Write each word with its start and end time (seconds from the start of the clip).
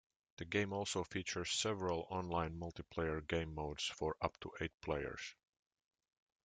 The 0.37 0.45
game 0.45 0.73
also 0.73 1.03
features 1.03 1.51
several 1.51 2.07
online 2.09 2.57
multiplayer 2.59 3.21
game 3.27 3.53
modes 3.53 3.85
for 3.85 4.17
up 4.19 4.35
to 4.39 4.49
eight 4.59 4.71
players. 4.81 5.35